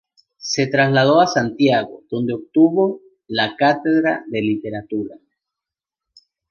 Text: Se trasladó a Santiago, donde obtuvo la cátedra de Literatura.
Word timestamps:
Se 0.39 0.65
trasladó 0.65 1.21
a 1.21 1.27
Santiago, 1.27 2.05
donde 2.09 2.33
obtuvo 2.33 3.01
la 3.27 3.55
cátedra 3.55 4.23
de 4.25 4.41
Literatura. 4.41 5.15